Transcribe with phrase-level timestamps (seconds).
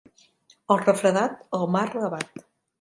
[0.77, 2.47] El refredat, el mar l'abat.